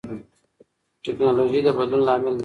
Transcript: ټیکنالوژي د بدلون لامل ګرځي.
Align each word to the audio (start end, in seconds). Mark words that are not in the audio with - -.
ټیکنالوژي 1.03 1.59
د 1.65 1.69
بدلون 1.77 2.01
لامل 2.07 2.33
ګرځي. 2.35 2.39